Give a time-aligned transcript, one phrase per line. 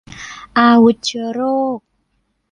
[0.57, 1.41] อาวุธเชื้อโร
[1.77, 1.79] ค